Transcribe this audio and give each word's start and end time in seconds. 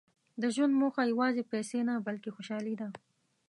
•د 0.41 0.43
ژوند 0.55 0.73
موخه 0.81 1.01
یوازې 1.11 1.43
پیسې 1.51 1.79
نه، 1.87 1.93
بلکې 2.07 2.29
خوشالي 2.35 2.75
ده. 2.81 2.87